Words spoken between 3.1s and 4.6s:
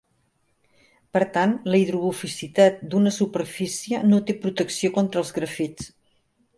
superfície no té